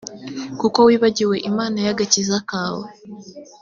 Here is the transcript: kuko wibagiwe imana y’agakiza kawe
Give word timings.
kuko 0.59 0.79
wibagiwe 0.87 1.35
imana 1.49 1.77
y’agakiza 1.85 2.37
kawe 2.49 2.85